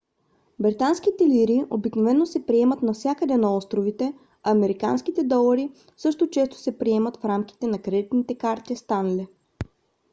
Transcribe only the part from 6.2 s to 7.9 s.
често се приемат в рамките на